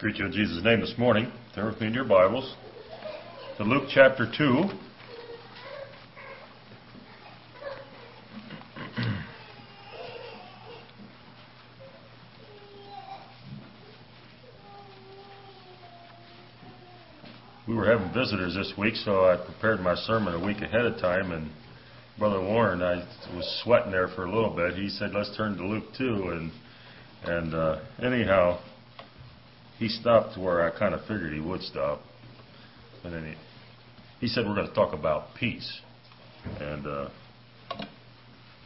[0.00, 1.30] You in Jesus' name this morning.
[1.56, 2.54] Turn with me in your Bibles
[3.56, 4.64] to Luke chapter 2.
[17.66, 21.00] We were having visitors this week, so I prepared my sermon a week ahead of
[21.00, 21.50] time, and
[22.20, 23.04] Brother Warren, I
[23.34, 24.74] was sweating there for a little bit.
[24.74, 26.52] He said, "Let's turn to Luke 2," and
[27.24, 28.60] and uh, anyhow,
[29.78, 32.00] he stopped where I kind of figured he would stop.
[33.04, 35.80] And then he, he said, We're going to talk about peace.
[36.60, 37.08] And uh,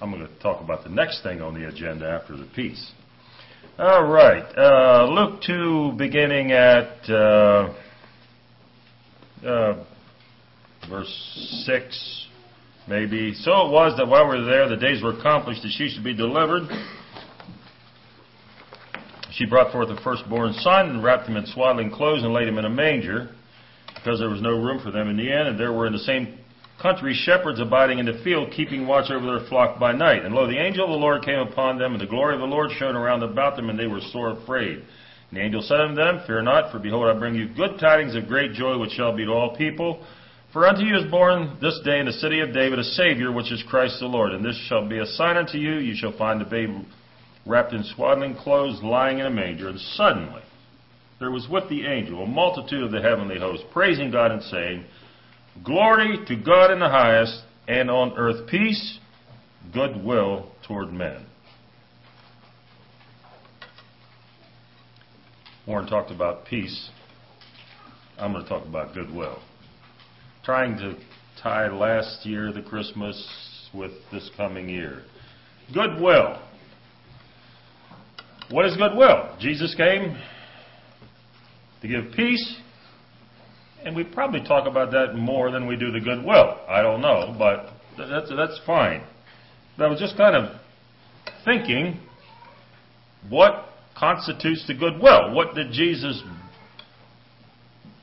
[0.00, 2.92] I'm going to talk about the next thing on the agenda after the peace.
[3.78, 4.44] All right.
[4.56, 7.74] Uh, Luke 2, beginning at uh,
[9.44, 9.84] uh,
[10.88, 12.26] verse 6,
[12.88, 13.34] maybe.
[13.34, 16.04] So it was that while we were there, the days were accomplished that she should
[16.04, 16.68] be delivered.
[19.34, 22.58] She brought forth the firstborn son and wrapped him in swaddling clothes and laid him
[22.58, 23.30] in a manger
[23.94, 25.46] because there was no room for them in the inn.
[25.46, 26.38] And there were in the same
[26.80, 30.24] country shepherds abiding in the field, keeping watch over their flock by night.
[30.24, 32.46] And lo, the angel of the Lord came upon them, and the glory of the
[32.46, 34.78] Lord shone around about them, and they were sore afraid.
[34.78, 38.14] And the angel said unto them, Fear not, for behold, I bring you good tidings
[38.14, 40.04] of great joy, which shall be to all people.
[40.52, 43.50] For unto you is born this day in the city of David a Savior, which
[43.50, 44.32] is Christ the Lord.
[44.32, 46.70] And this shall be a sign unto you, you shall find the babe
[47.46, 49.68] wrapped in swaddling clothes, lying in a manger.
[49.68, 50.42] And suddenly
[51.18, 54.84] there was with the angel a multitude of the heavenly host, praising God and saying,
[55.64, 58.98] Glory to God in the highest, and on earth peace,
[59.72, 61.26] goodwill toward men.
[65.66, 66.90] Warren talked about peace.
[68.18, 69.40] I'm going to talk about goodwill.
[70.44, 70.96] Trying to
[71.40, 73.28] tie last year, the Christmas,
[73.72, 75.02] with this coming year.
[75.72, 76.40] Goodwill.
[78.50, 79.36] What is goodwill?
[79.40, 80.16] Jesus came
[81.80, 82.56] to give peace,
[83.84, 86.58] and we probably talk about that more than we do the goodwill.
[86.68, 89.02] I don't know, but that's that's fine.
[89.76, 90.60] But I was just kind of
[91.44, 91.98] thinking,
[93.28, 93.66] what
[93.96, 95.34] constitutes the goodwill?
[95.34, 96.22] What did Jesus?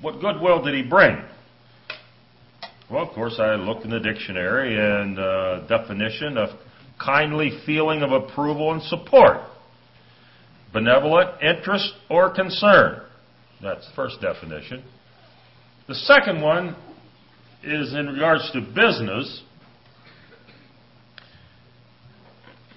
[0.01, 1.21] What goodwill did he bring?
[2.89, 6.49] Well, of course, I looked in the dictionary and uh, definition of
[6.99, 9.41] kindly feeling of approval and support
[10.71, 13.01] benevolent interest or concern.
[13.61, 14.83] That's the first definition.
[15.87, 16.75] The second one
[17.63, 19.43] is in regards to business.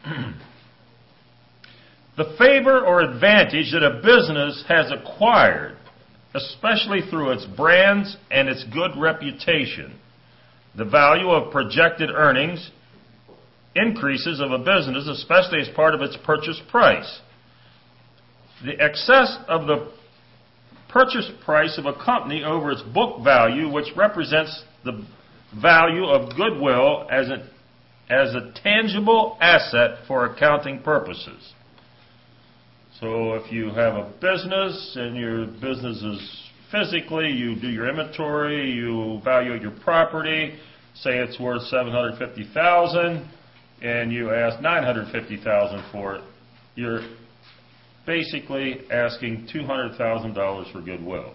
[2.17, 5.77] the favor or advantage that a business has acquired,
[6.35, 9.99] especially through its brands and its good reputation.
[10.77, 12.71] The value of projected earnings
[13.77, 17.21] increases of a business, especially as part of its purchase price
[18.65, 19.93] the excess of the
[20.89, 25.05] purchase price of a company over its book value, which represents the
[25.61, 27.49] value of goodwill as a,
[28.11, 31.55] as a tangible asset for accounting purposes.
[33.01, 38.71] So if you have a business and your business is physically, you do your inventory,
[38.71, 40.59] you value your property,
[40.95, 43.29] say it's worth 750,000
[43.83, 46.23] and you ask 950,000 for it,
[46.77, 47.01] you're
[48.07, 51.35] basically asking $200,000 for goodwill.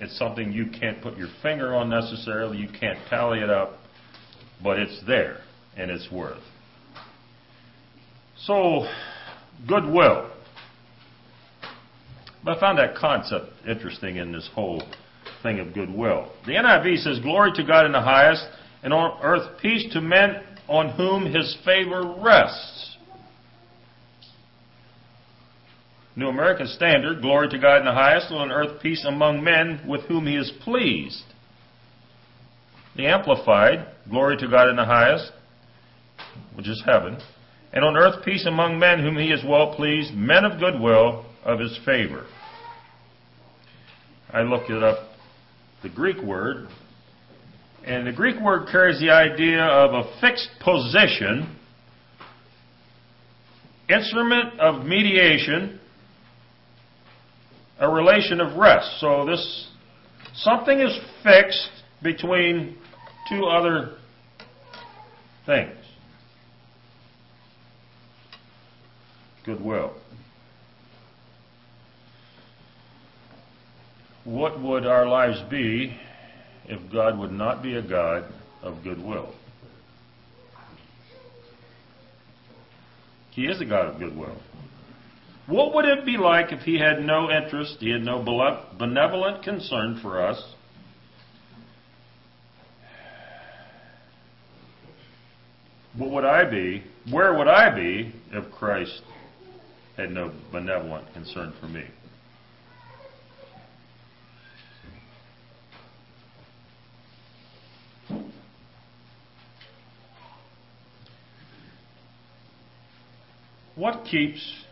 [0.00, 3.78] It's something you can't put your finger on necessarily, you can't tally it up,
[4.62, 5.38] but it's there
[5.76, 6.42] and it's worth.
[8.38, 8.86] So,
[9.68, 10.30] goodwill.
[12.44, 14.82] But I found that concept interesting in this whole
[15.42, 16.30] thing of goodwill.
[16.46, 18.44] The NIV says, Glory to God in the highest,
[18.82, 22.93] and on earth peace to men on whom his favor rests.
[26.16, 29.80] New American Standard, glory to God in the highest, and on earth peace among men
[29.88, 31.24] with whom he is pleased.
[32.96, 35.32] The Amplified, glory to God in the highest,
[36.54, 37.18] which is heaven,
[37.72, 41.58] and on earth peace among men whom he is well pleased, men of goodwill of
[41.58, 42.26] his favor.
[44.32, 44.98] I looked it up,
[45.82, 46.68] the Greek word,
[47.84, 51.56] and the Greek word carries the idea of a fixed position,
[53.88, 55.80] instrument of mediation,
[57.78, 59.00] a relation of rest.
[59.00, 59.68] So this
[60.34, 61.70] something is fixed
[62.02, 62.76] between
[63.28, 63.96] two other
[65.46, 65.76] things.
[69.44, 69.94] Goodwill.
[74.24, 75.98] What would our lives be
[76.66, 78.24] if God would not be a God
[78.62, 79.34] of goodwill?
[83.32, 84.40] He is a God of goodwill.
[85.46, 88.22] What would it be like if he had no interest, he had no
[88.78, 90.42] benevolent concern for us?
[95.96, 96.82] What would I be?
[97.10, 99.02] Where would I be if Christ
[99.98, 101.84] had no benevolent concern for me?
[113.76, 114.63] What keeps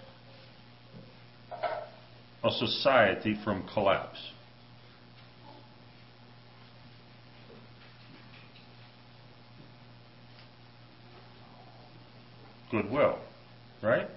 [2.44, 4.19] a society from collapse?
[12.71, 13.19] Goodwill,
[13.83, 14.09] right?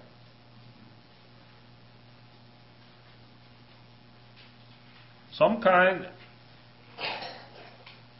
[5.32, 6.06] Some kind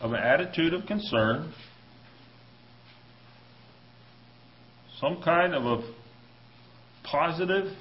[0.00, 1.54] of an attitude of concern,
[5.00, 5.94] some kind of a
[7.04, 7.72] positive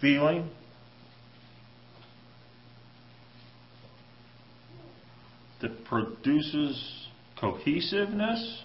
[0.00, 0.48] feeling
[5.60, 7.06] that produces
[7.38, 8.62] cohesiveness.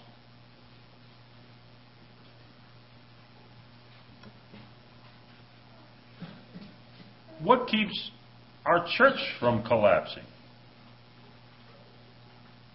[7.42, 8.10] What keeps
[8.64, 10.24] our church from collapsing?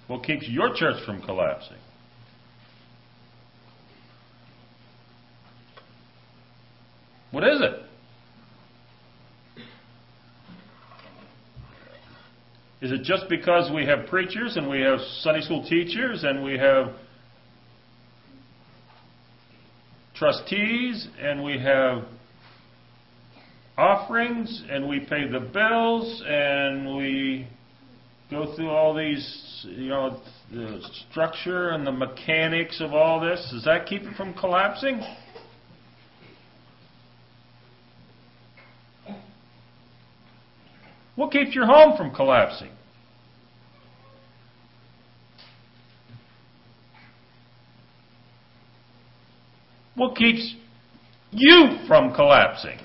[0.07, 1.77] What keeps your church from collapsing?
[7.31, 7.80] What is it?
[12.81, 16.57] Is it just because we have preachers and we have Sunday school teachers and we
[16.57, 16.95] have
[20.15, 22.05] trustees and we have
[23.77, 27.47] offerings and we pay the bills and we
[28.31, 30.19] go through all these, you know,
[30.51, 30.81] the
[31.11, 33.47] structure and the mechanics of all this?
[33.51, 35.01] Does that keep it from collapsing?
[41.21, 42.71] What keeps your home from collapsing?
[49.93, 50.55] What keeps
[51.29, 52.79] you from collapsing?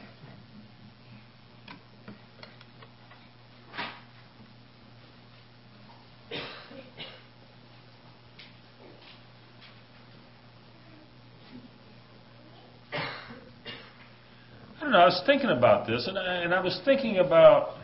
[14.78, 14.98] I don't know.
[14.98, 17.76] I was thinking about this, and I, and I was thinking about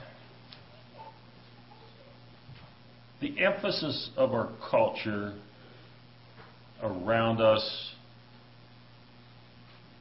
[3.23, 5.35] the emphasis of our culture
[6.83, 7.93] around us,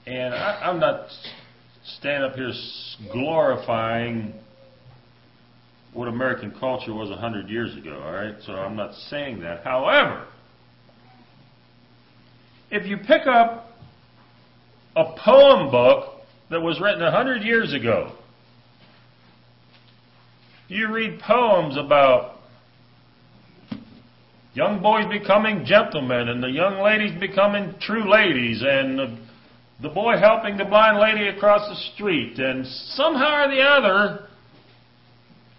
[0.06, 1.08] and I, I'm not
[1.98, 2.52] standing up here
[3.12, 4.34] glorifying
[5.94, 8.36] what American culture was a hundred years ago, all right?
[8.46, 9.64] So I'm not saying that.
[9.64, 10.26] However,
[12.70, 13.68] if you pick up
[14.96, 18.14] a poem book that was written a hundred years ago,
[20.70, 22.38] you read poems about
[24.54, 29.18] young boys becoming gentlemen and the young ladies becoming true ladies and the,
[29.82, 34.28] the boy helping the blind lady across the street and somehow or the other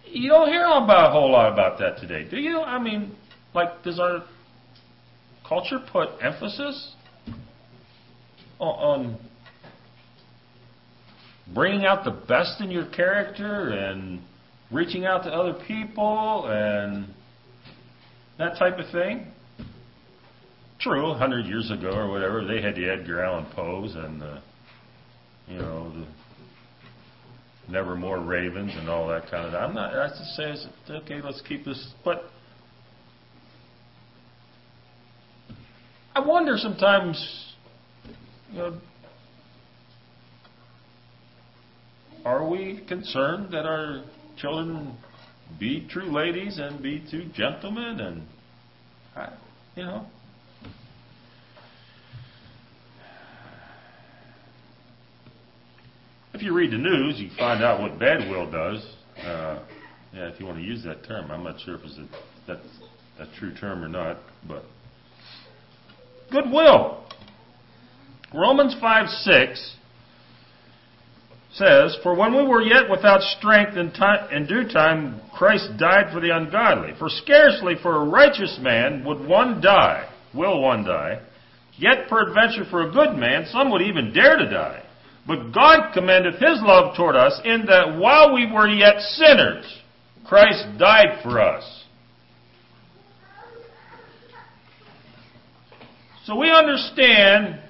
[0.04, 2.60] you don't hear about a whole lot about that today do you?
[2.60, 3.16] I mean
[3.54, 4.24] like does our
[5.48, 6.94] culture put emphasis
[8.58, 9.18] on, on
[11.54, 14.20] bringing out the best in your character and
[14.70, 17.06] reaching out to other people and
[18.42, 19.28] that type of thing.
[20.80, 24.42] True, a hundred years ago or whatever, they had the Edgar Allan Poes and the,
[25.46, 29.54] you know, the Nevermore Ravens and all that kind of.
[29.54, 29.94] I'm not.
[29.94, 30.54] I just say,
[30.90, 31.92] okay, let's keep this.
[32.04, 32.24] But
[36.16, 37.54] I wonder sometimes,
[38.50, 38.80] you know,
[42.24, 44.02] are we concerned that our
[44.36, 44.96] children
[45.58, 48.22] be true ladies and be true gentlemen and
[49.76, 50.06] you know.
[56.34, 58.84] If you read the news you find out what badwill does.
[59.18, 59.62] Uh,
[60.12, 62.08] yeah if you want to use that term i'm not sure if it's a,
[62.46, 62.66] that's
[63.18, 64.18] a true term or not
[64.48, 64.64] but
[66.32, 67.04] goodwill.
[68.34, 69.76] Romans 5 6
[71.54, 76.12] says, For when we were yet without strength in, time, in due time, Christ died
[76.12, 76.92] for the ungodly.
[76.98, 81.20] For scarcely for a righteous man would one die, will one die.
[81.76, 84.82] Yet peradventure for a good man, some would even dare to die.
[85.26, 89.64] But God commendeth his love toward us in that while we were yet sinners,
[90.26, 91.84] Christ died for us.
[96.24, 97.61] So we understand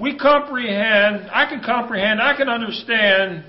[0.00, 3.44] we comprehend, I can comprehend, I can understand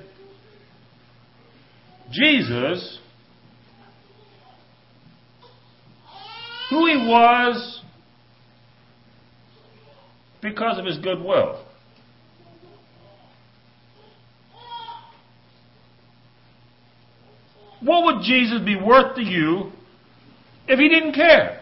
[2.12, 3.00] Jesus,
[6.70, 7.82] who he was
[10.42, 11.66] because of his goodwill.
[17.82, 19.72] What would Jesus be worth to you
[20.68, 21.59] if he didn't care?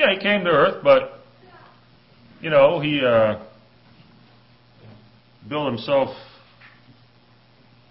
[0.00, 1.20] Yeah, he came to earth, but,
[2.40, 3.44] you know, he uh,
[5.46, 6.08] built himself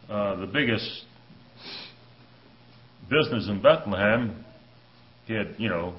[0.10, 1.04] uh, the biggest
[3.12, 4.44] business in Bethlehem.
[5.28, 5.94] He had, you know,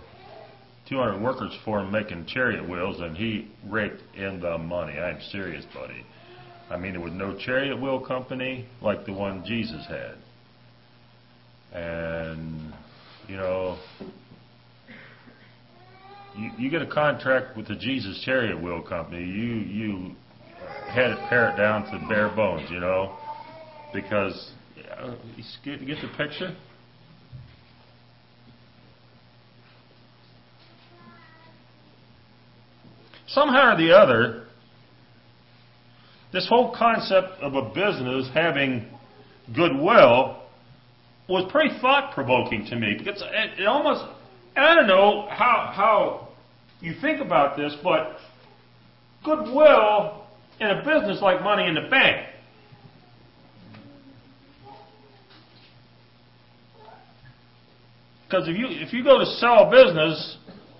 [0.88, 4.95] 200 workers for him making chariot wheels, and he raked in the money.
[4.95, 6.05] I'm serious, buddy.
[6.69, 10.17] I mean, there was no chariot wheel company like the one Jesus had.
[11.73, 12.75] And,
[13.29, 13.79] you know,
[16.37, 20.16] you, get a contract with the Jesus Chariot Wheel Company, you you
[20.88, 21.18] had it
[21.56, 23.16] down to bare bones, you know,
[23.92, 24.52] because
[24.99, 26.56] uh, you get, get the picture.
[33.28, 34.46] Somehow or the other,
[36.32, 38.87] this whole concept of a business having
[39.54, 40.42] goodwill
[41.28, 44.04] was pretty thought provoking to me because it, it almost
[44.57, 46.28] and I don't know how, how
[46.80, 48.16] you think about this, but
[49.25, 50.26] goodwill
[50.61, 52.26] in a business like money in the bank.
[58.25, 60.38] Because if you if you go to sell a business,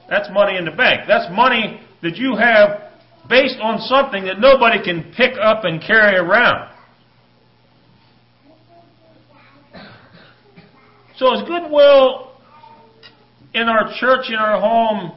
[0.09, 1.03] that's money in the bank.
[1.09, 2.93] That's money that you have
[3.29, 6.71] based on something that nobody can pick up and carry around.
[11.17, 12.30] So is goodwill
[13.55, 15.13] in our church, in our home,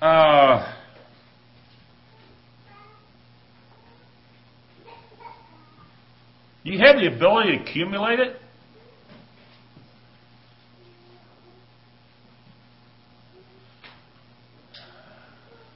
[0.00, 0.74] uh,
[6.62, 8.36] you have the ability to accumulate it.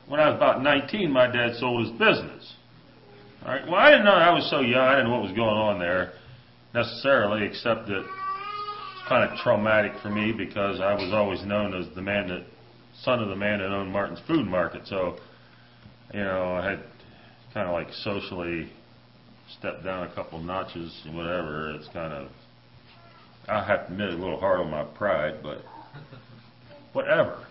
[0.07, 2.55] When I was about 19, my dad sold his business.
[3.45, 3.67] All right.
[3.67, 4.13] Well, I didn't know.
[4.13, 4.83] I was so young.
[4.83, 6.13] I didn't know what was going on there
[6.75, 8.05] necessarily, except that
[9.09, 12.45] kind of traumatic for me because I was always known as the man that
[13.03, 14.83] son of the man that owned Martin's Food Market.
[14.87, 15.17] So,
[16.13, 16.81] you know, I had
[17.55, 18.71] kind of like socially
[19.59, 21.75] stepped down a couple notches, and whatever.
[21.75, 22.29] It's kind of
[23.49, 25.59] I have to admit a little hard on my pride, but
[26.93, 27.45] whatever.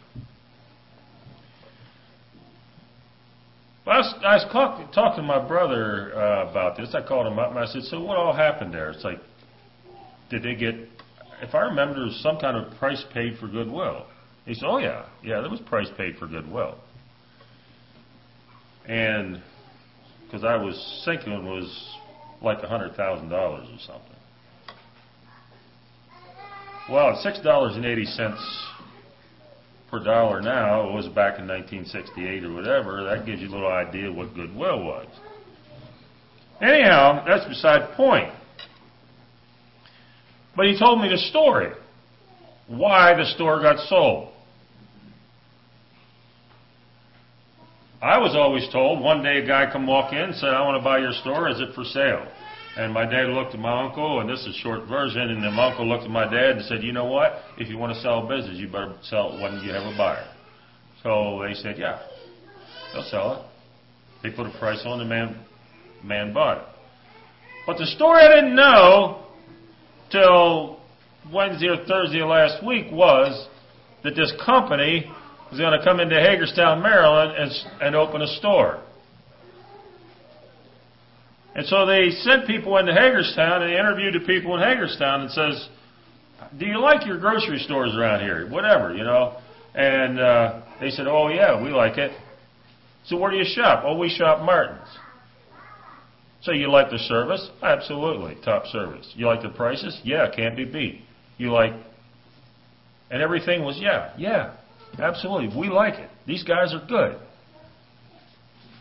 [3.84, 6.94] But I was, I was talk, talking to my brother uh, about this.
[6.94, 9.20] I called him up and I said, "So what all happened there?" It's like,
[10.30, 10.91] did they get
[11.42, 14.06] if I remember, there was some kind of price paid for goodwill.
[14.46, 16.78] He said, oh, yeah, yeah, there was price paid for goodwill.
[18.88, 19.42] And
[20.26, 21.96] because I was thinking it was
[22.42, 24.16] like a $100,000 or something.
[26.90, 28.38] Well, $6.80
[29.90, 33.72] per dollar now, it was back in 1968 or whatever, that gives you a little
[33.72, 35.08] idea what goodwill was.
[36.62, 38.32] Anyhow, that's beside point.
[40.56, 41.72] But he told me the story.
[42.68, 44.30] Why the store got sold.
[48.02, 50.82] I was always told one day a guy come walk in and said, I want
[50.82, 51.50] to buy your store.
[51.50, 52.28] Is it for sale?
[52.76, 55.54] And my dad looked at my uncle, and this is a short version, and then
[55.54, 57.34] my uncle looked at my dad and said, you know what?
[57.58, 59.96] If you want to sell a business, you better sell it when you have a
[59.98, 60.26] buyer.
[61.04, 62.00] So they said, yeah,
[62.94, 63.46] they'll sell it.
[64.24, 65.38] They put a price on the man,
[66.04, 66.64] man bought it.
[67.68, 69.26] But the story I didn't know
[70.12, 70.80] till
[71.32, 73.48] Wednesday or Thursday last week was
[74.04, 75.06] that this company
[75.52, 77.52] was going to come into Hagerstown, Maryland, and,
[77.82, 78.82] and open a store.
[81.54, 85.70] And so they sent people into Hagerstown and interviewed the people in Hagerstown and says,
[86.58, 88.50] "Do you like your grocery stores around here?
[88.50, 89.38] Whatever, you know."
[89.76, 92.12] And uh, they said, "Oh yeah, we like it."
[93.06, 93.84] So where do you shop?
[93.86, 94.88] Oh, we shop Martin's.
[96.42, 97.50] So you like the service?
[97.62, 99.12] Absolutely, top service.
[99.16, 100.00] You like the prices?
[100.04, 101.02] Yeah, can't be beat.
[101.38, 101.74] You like,
[103.12, 104.56] and everything was yeah, yeah,
[105.00, 105.56] absolutely.
[105.56, 106.10] We like it.
[106.26, 107.20] These guys are good.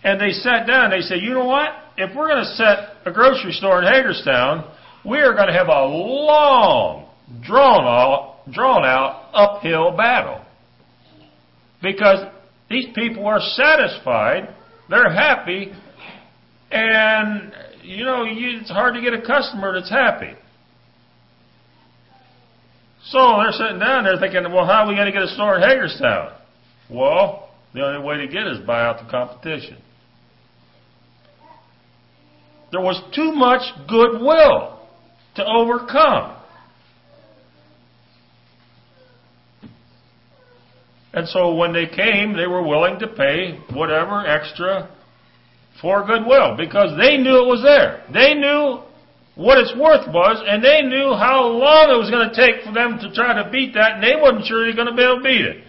[0.03, 0.91] And they sat down.
[0.91, 1.69] They said, you know what?
[1.99, 4.73] If we're going to set a grocery store in Hagerstown,
[5.05, 7.11] we are going to have a long,
[7.43, 10.43] drawn out, drawn out uphill battle
[11.83, 12.27] because
[12.71, 14.55] these people are satisfied.
[14.89, 15.73] They're happy
[16.71, 20.35] and, you know, you, it's hard to get a customer that's happy.
[23.07, 25.57] So they're sitting down there thinking, well, how are we going to get a store
[25.57, 26.33] in Hagerstown?
[26.89, 29.79] Well, the only way to get it is buy out the competition.
[32.71, 34.79] There was too much goodwill
[35.37, 36.37] to overcome.
[41.13, 44.89] And so when they came, they were willing to pay whatever extra
[45.81, 48.05] for goodwill because they knew it was there.
[48.13, 48.83] They knew
[49.35, 52.73] what its worth was, and they knew how long it was going to take for
[52.73, 55.03] them to try to beat that, and they wasn't sure they were going to be
[55.03, 55.65] able to beat it.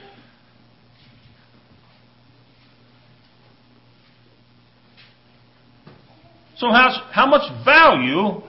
[6.57, 8.41] So how, how much value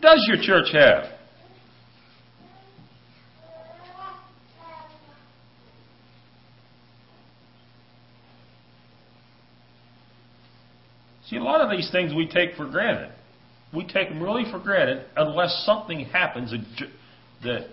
[0.00, 1.15] does your church have?
[11.28, 13.12] See, a lot of these things we take for granted.
[13.74, 16.54] We take them really for granted unless something happens
[17.42, 17.66] that,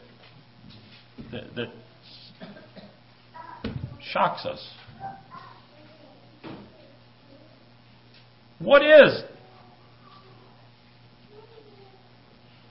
[1.32, 1.68] that, that
[4.02, 4.70] shocks us.
[8.58, 9.24] What is?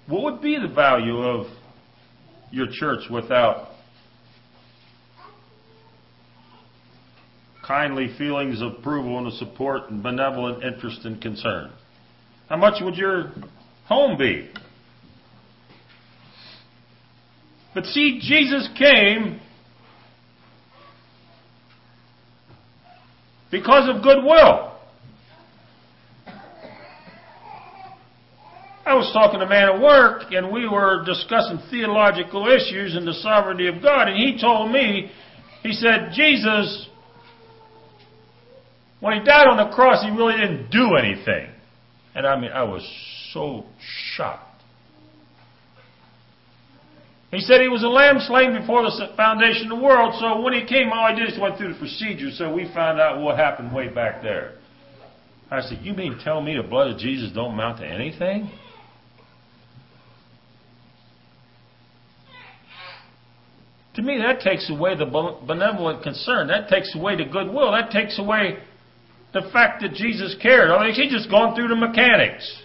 [0.09, 1.47] What would be the value of
[2.51, 3.69] your church without
[7.67, 11.71] kindly feelings of approval and support and benevolent interest and concern?
[12.49, 13.33] How much would your
[13.87, 14.51] home be?
[17.75, 19.41] But see, Jesus came
[23.51, 24.71] because of goodwill.
[28.85, 33.07] I was talking to a man at work, and we were discussing theological issues and
[33.07, 35.11] the sovereignty of God, and he told me,
[35.63, 36.89] he said, Jesus
[39.03, 41.49] when he died on the cross, he really didn't do anything.
[42.15, 42.89] And I mean, I was
[43.33, 43.65] so
[44.15, 44.63] shocked.
[47.33, 50.53] He said he was a lamb slain before the foundation of the world, so when
[50.53, 53.37] he came, all I did is went through the procedure, so we found out what
[53.37, 54.53] happened way back there.
[55.51, 58.53] I said, You mean tell me the blood of Jesus don't amount to anything?
[63.95, 66.47] To me, that takes away the benevolent concern.
[66.47, 67.73] That takes away the goodwill.
[67.73, 68.59] That takes away
[69.33, 70.71] the fact that Jesus cared.
[70.71, 72.61] I mean, he's just gone through the mechanics.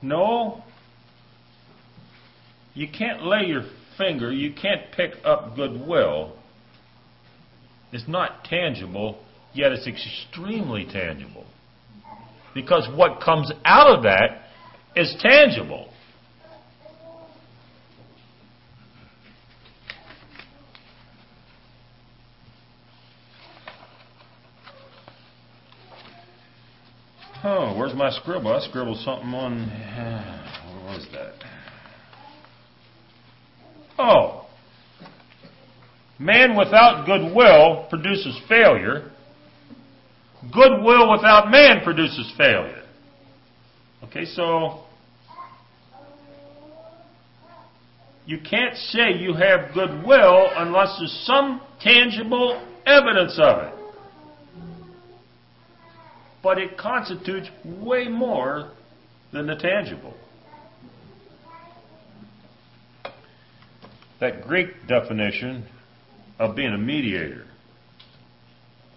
[0.00, 0.62] No,
[2.74, 3.64] you can't lay your
[3.96, 6.36] finger, you can't pick up goodwill.
[7.90, 9.24] It's not tangible,
[9.54, 11.46] yet it's extremely tangible
[12.54, 14.42] because what comes out of that
[14.96, 15.88] is tangible.
[27.46, 28.52] Oh, where's my scribble?
[28.52, 30.40] I scribbled something on.
[30.84, 31.34] What was that?
[33.98, 34.46] Oh.
[36.18, 39.10] Man without goodwill produces failure.
[40.52, 42.82] Goodwill without man produces failure.
[44.04, 44.84] Okay, so
[48.26, 53.74] you can't say you have goodwill unless there's some tangible evidence of it.
[56.42, 58.70] But it constitutes way more
[59.32, 60.14] than the tangible.
[64.20, 65.66] That Greek definition
[66.38, 67.46] of being a mediator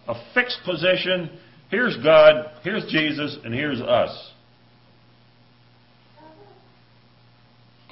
[0.07, 1.37] a fixed position.
[1.69, 4.31] Here's God, here's Jesus, and here's us.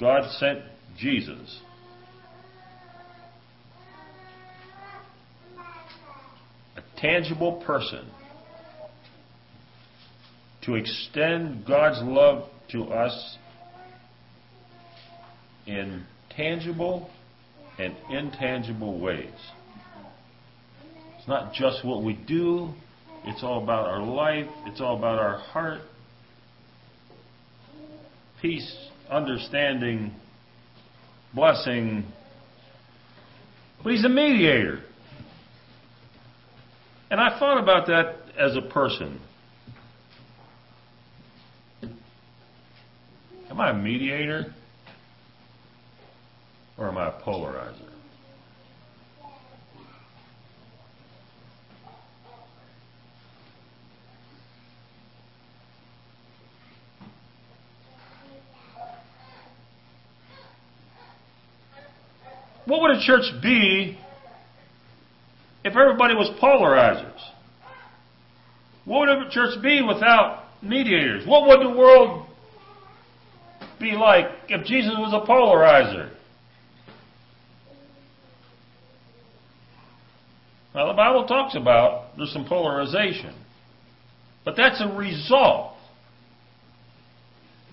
[0.00, 0.60] God sent
[0.98, 1.60] Jesus.
[6.76, 8.10] A tangible person
[10.62, 13.38] to extend God's love to us
[15.66, 17.10] in tangible
[17.78, 19.30] and intangible ways.
[21.26, 22.72] It's not just what we do,
[23.24, 25.80] it's all about our life, it's all about our heart.
[28.40, 28.72] Peace,
[29.10, 30.14] understanding,
[31.34, 32.06] blessing.
[33.82, 34.84] But he's a mediator.
[37.10, 39.20] And I thought about that as a person.
[43.50, 44.54] Am I a mediator?
[46.78, 47.95] Or am I a polarizer?
[62.66, 63.98] What would a church be
[65.64, 67.20] if everybody was polarizers?
[68.84, 71.26] What would a church be without mediators?
[71.26, 72.26] What would the world
[73.80, 76.10] be like if Jesus was a polarizer?
[80.74, 83.34] Well, the Bible talks about there's some polarization.
[84.44, 85.72] But that's a result,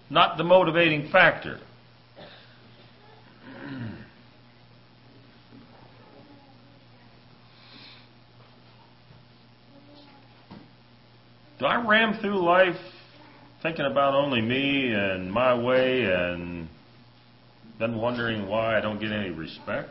[0.09, 1.59] not the motivating factor.
[11.63, 12.75] Do I ram through life
[13.61, 16.67] thinking about only me and my way and
[17.79, 19.87] then wondering why I don't get any respect?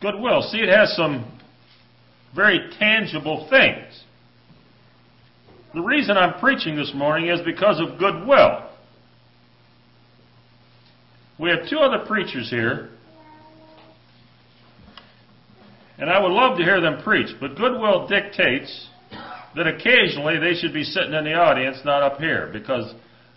[0.00, 0.40] Goodwill.
[0.50, 1.30] See, it has some
[2.34, 4.04] very tangible things.
[5.74, 8.66] The reason I'm preaching this morning is because of goodwill.
[11.38, 12.88] We have two other preachers here
[15.98, 18.88] and I would love to hear them preach, but goodwill dictates
[19.54, 22.92] that occasionally they should be sitting in the audience, not up here, because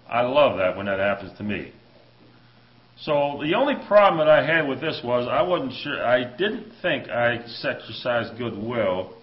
[0.09, 1.73] I love that when that happens to me.
[3.01, 6.71] So the only problem that I had with this was I wasn't sure, I didn't
[6.81, 9.13] think I exercised goodwill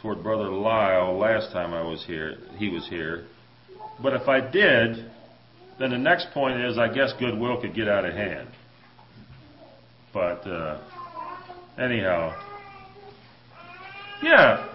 [0.00, 3.24] toward Brother Lyle last time I was here, he was here.
[4.00, 5.10] But if I did,
[5.78, 8.48] then the next point is I guess goodwill could get out of hand.
[10.12, 10.80] But uh,
[11.78, 12.34] anyhow,
[14.22, 14.66] yeah.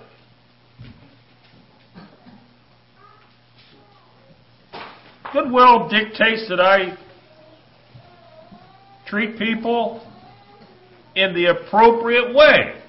[5.33, 6.97] Goodwill dictates that I
[9.07, 10.01] treat people
[11.15, 12.81] in the appropriate way.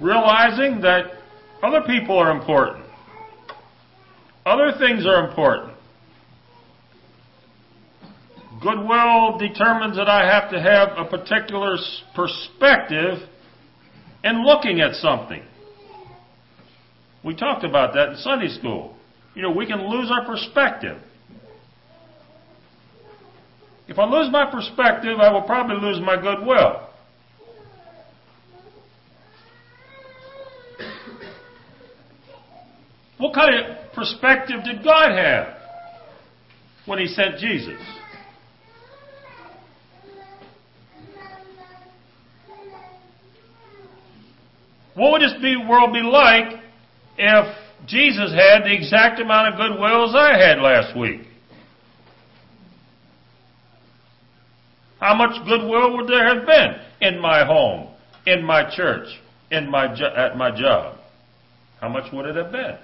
[0.00, 1.12] Realizing that
[1.62, 2.84] other people are important.
[4.46, 5.73] Other things are important.
[8.64, 11.76] Goodwill determines that I have to have a particular
[12.14, 13.18] perspective
[14.24, 15.42] in looking at something.
[17.22, 18.96] We talked about that in Sunday school.
[19.34, 20.96] You know, we can lose our perspective.
[23.86, 26.88] If I lose my perspective, I will probably lose my goodwill.
[33.18, 35.48] What kind of perspective did God have
[36.86, 37.78] when He sent Jesus?
[44.94, 46.60] What would this be, world be like
[47.18, 51.22] if Jesus had the exact amount of goodwill as I had last week?
[55.00, 57.88] How much goodwill would there have been in my home,
[58.26, 59.06] in my church,
[59.50, 60.96] in my jo- at my job?
[61.80, 62.76] How much would it have been?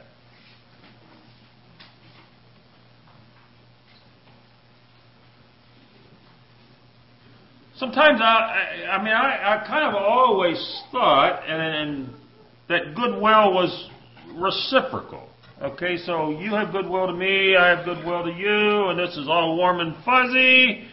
[7.80, 12.14] Sometimes I, I mean, I, I kind of always thought, and, and
[12.68, 13.90] that goodwill was
[14.34, 15.26] reciprocal.
[15.62, 19.26] Okay, so you have goodwill to me, I have goodwill to you, and this is
[19.28, 20.86] all warm and fuzzy.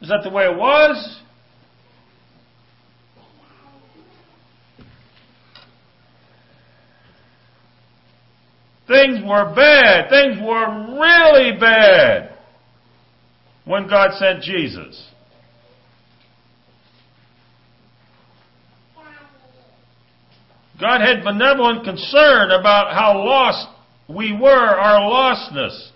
[0.00, 1.20] Is that the way it was?
[8.88, 10.08] Things were bad.
[10.10, 12.36] Things were really bad
[13.64, 15.10] when God sent Jesus.
[20.80, 23.68] God had benevolent concern about how lost
[24.08, 25.90] we were, our lostness.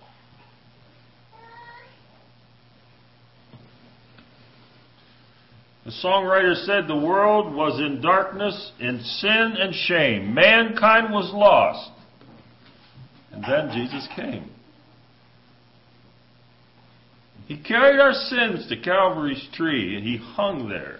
[5.85, 10.33] The songwriter said the world was in darkness, in sin and shame.
[10.33, 11.91] Mankind was lost.
[13.31, 14.49] And then Jesus came.
[17.47, 20.99] He carried our sins to Calvary's tree, and he hung there,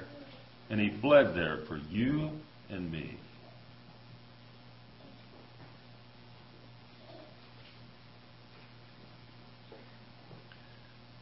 [0.69, 2.29] and he bled there for you
[2.69, 3.17] and me.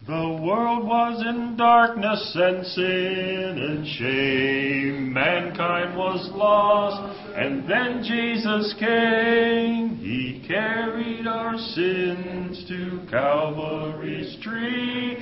[0.10, 5.14] The world was in darkness and sin and shame.
[5.14, 9.98] Mankind was lost, and then Jesus came.
[9.98, 15.16] He carried our sins to Calvary's tree.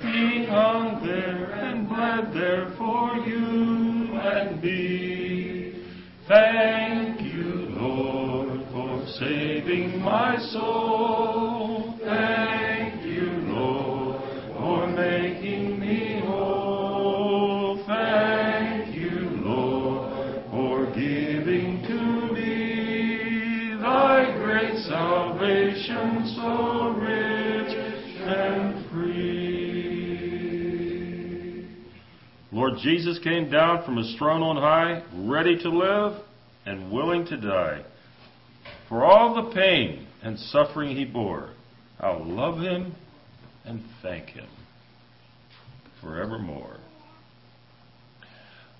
[0.00, 5.84] He hung there and bled there for you and me.
[6.26, 11.98] Thank you, Lord, for saving my soul.
[12.02, 12.51] Thank
[32.72, 36.22] Lord Jesus came down from his throne on high, ready to live
[36.64, 37.84] and willing to die.
[38.88, 41.50] For all the pain and suffering he bore,
[42.00, 42.94] I'll love him
[43.66, 44.46] and thank him
[46.00, 46.78] forevermore.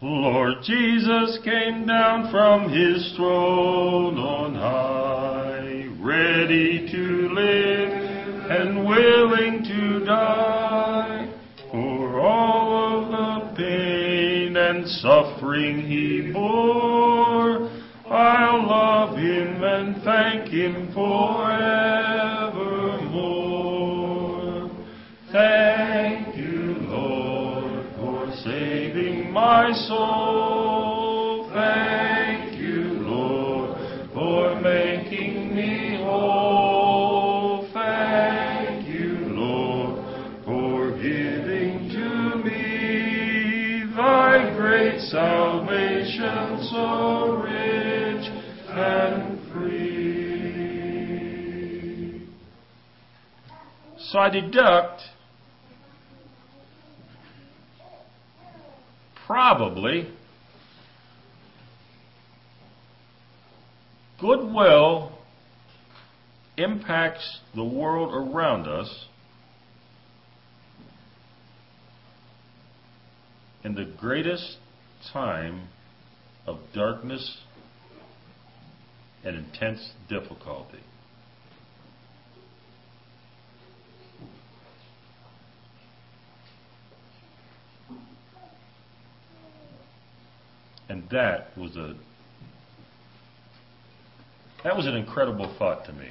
[0.01, 7.91] Lord Jesus came down from his throne on high, ready to live
[8.51, 10.42] and willing to die.
[14.73, 17.69] And suffering he bore,
[18.07, 21.51] I'll love him and thank him forevermore.
[25.31, 30.62] Thank you, Lord, for saving my soul.
[54.13, 55.01] So I deduct
[59.25, 60.07] probably
[64.21, 65.19] goodwill
[66.59, 69.07] impacts the world around us
[73.65, 74.59] in the greatest
[75.11, 75.69] time
[76.47, 77.39] of darkness
[79.25, 80.81] and intense difficulty.
[90.93, 91.95] And that was a
[94.63, 96.11] that was an incredible thought to me.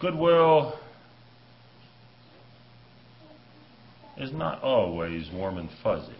[0.00, 0.80] Goodwill
[4.16, 6.12] is not always warm and fuzzy.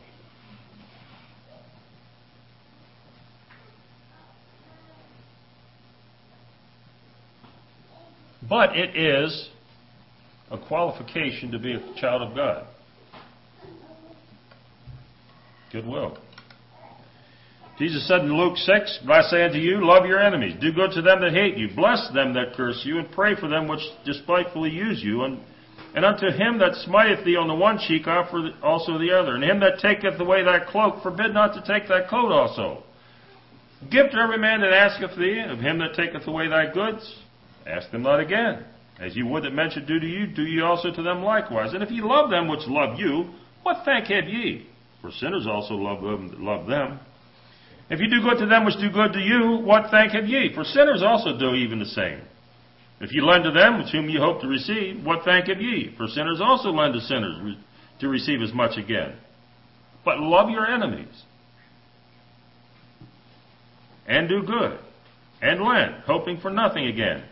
[8.48, 9.48] But it is
[10.52, 12.66] a qualification to be a child of God.
[15.72, 16.18] Goodwill.
[17.78, 20.90] Jesus said in Luke 6, But I say unto you, love your enemies, do good
[20.92, 23.80] to them that hate you, bless them that curse you, and pray for them which
[24.04, 25.22] despitefully use you.
[25.24, 25.40] And,
[25.94, 29.34] and unto him that smiteth thee on the one cheek, offer also the other.
[29.34, 32.82] And him that taketh away thy cloak, forbid not to take thy coat also.
[33.90, 37.20] Give to every man that asketh thee, of him that taketh away thy goods,
[37.66, 38.64] ask them not again.
[39.00, 41.72] As you would that men should do to you, do ye also to them likewise.
[41.72, 43.30] And if ye love them which love you,
[43.62, 44.66] what thank have ye?
[45.00, 47.00] For sinners also love them that love them.
[47.90, 50.54] If you do good to them which do good to you, what thank have ye?
[50.54, 52.22] For sinners also do even the same.
[53.00, 55.92] If you lend to them which whom you hope to receive, what thank have ye?
[55.96, 57.56] For sinners also lend to sinners
[58.00, 59.14] to receive as much again.
[60.04, 61.22] But love your enemies.
[64.06, 64.78] And do good.
[65.40, 67.24] And lend, hoping for nothing again.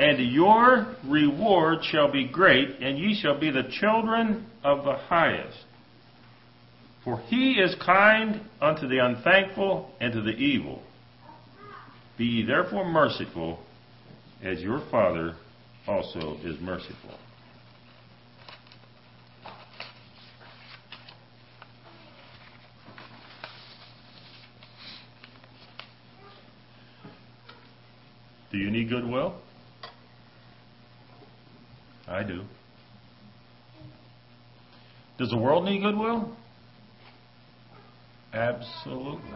[0.00, 5.58] And your reward shall be great, and ye shall be the children of the highest.
[7.04, 10.80] For he is kind unto the unthankful and to the evil.
[12.16, 13.58] Be ye therefore merciful,
[14.42, 15.34] as your Father
[15.86, 17.18] also is merciful.
[28.50, 29.34] Do you need goodwill?
[32.10, 32.42] I do.
[35.18, 36.34] Does the world need goodwill?
[38.32, 39.30] Absolutely.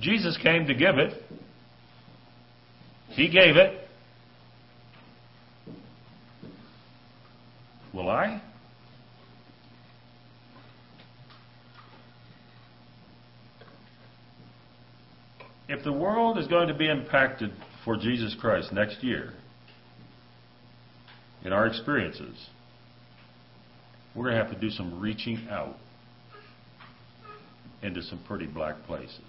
[0.00, 1.22] Jesus came to give it.
[3.10, 3.86] He gave it.
[7.92, 8.40] Will I?
[15.80, 17.52] If the world is going to be impacted
[17.86, 19.32] for Jesus Christ next year,
[21.42, 22.50] in our experiences,
[24.14, 25.76] we're going to have to do some reaching out
[27.82, 29.22] into some pretty black places.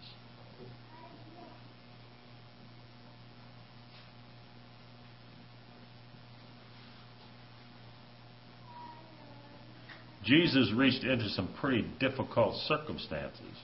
[10.25, 13.55] Jesus reached into some pretty difficult circumstances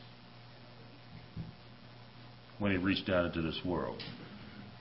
[2.60, 4.02] when he reached down into this world.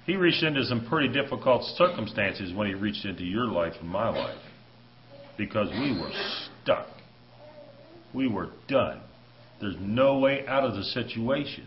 [0.07, 4.09] He reached into some pretty difficult circumstances when he reached into your life and my
[4.09, 4.39] life
[5.37, 6.13] because we were
[6.63, 6.87] stuck.
[8.15, 9.01] We were done.
[9.61, 11.67] There's no way out of the situation.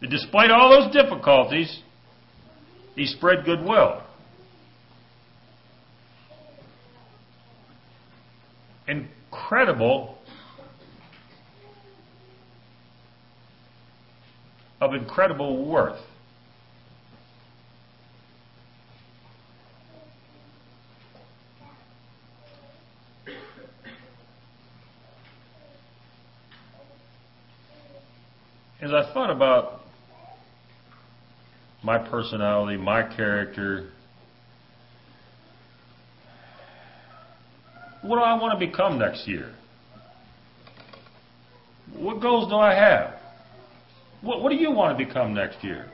[0.00, 1.82] And despite all those difficulties,
[2.94, 4.02] he spread goodwill.
[8.88, 10.15] Incredible,
[14.80, 16.00] of incredible worth.
[28.80, 29.80] As I thought about
[31.82, 33.88] my personality, my character,
[38.02, 39.52] what do I want to become next year?
[41.96, 43.15] What goals do I have?
[44.26, 45.86] What, what do you want to become next year?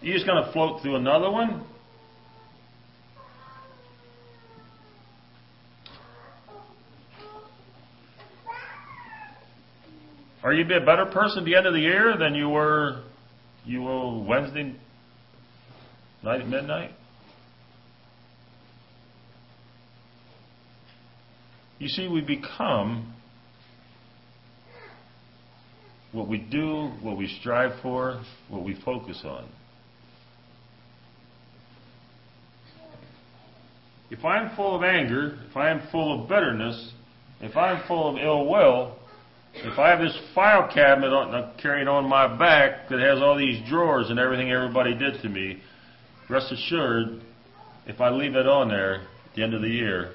[0.00, 1.62] You just going to float through another one?
[10.42, 13.02] Are you be a better person at the end of the year than you were
[13.66, 14.74] you were Wednesday
[16.22, 16.92] night at midnight?
[21.78, 23.14] You see, we become
[26.12, 29.48] what we do, what we strive for, what we focus on.
[34.10, 36.92] If I'm full of anger, if I am full of bitterness,
[37.40, 38.96] if I'm full of ill will,
[39.54, 43.36] if I have this file cabinet on, uh, carrying on my back that has all
[43.36, 45.60] these drawers and everything everybody did to me,
[46.28, 47.20] rest assured,
[47.86, 50.12] if I leave it on there at the end of the year,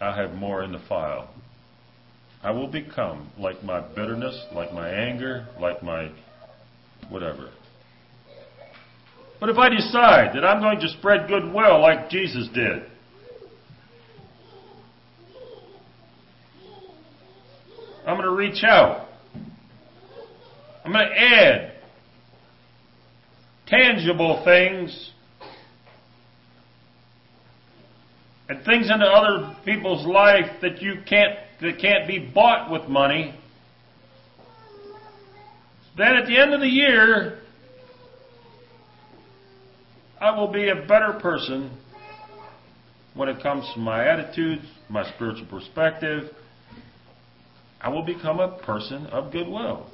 [0.00, 1.28] I'll have more in the file.
[2.42, 6.10] I will become like my bitterness, like my anger, like my
[7.10, 7.50] whatever.
[9.38, 12.82] But if I decide that I'm going to spread goodwill like Jesus did,
[18.06, 19.08] I'm going to reach out.
[20.84, 21.72] I'm going to add
[23.66, 25.10] tangible things
[28.48, 33.34] and things into other people's life that you can't that can't be bought with money.
[35.96, 37.40] Then at the end of the year,
[40.20, 41.70] I will be a better person
[43.14, 46.30] when it comes to my attitudes, my spiritual perspective,
[47.80, 49.86] I will become a person of goodwill.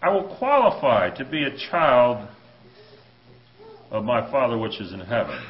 [0.00, 2.28] I will qualify to be a child
[3.90, 5.40] of my Father which is in heaven.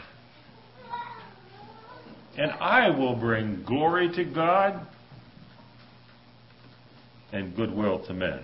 [2.37, 4.87] And I will bring glory to God
[7.33, 8.41] and goodwill to men.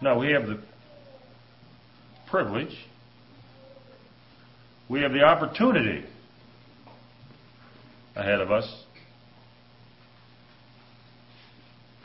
[0.00, 0.60] Now we have the
[2.30, 2.76] privilege,
[4.88, 6.04] we have the opportunity
[8.14, 8.84] ahead of us.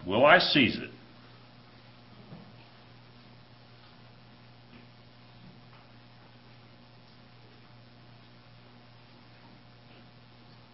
[0.06, 0.90] Will I seize it?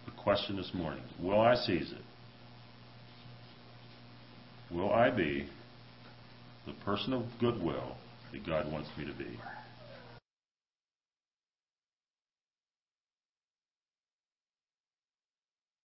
[0.06, 2.02] The question this morning Will I seize it?
[4.74, 5.48] Will I be
[6.66, 7.96] the person of goodwill
[8.32, 9.38] that God wants me to be.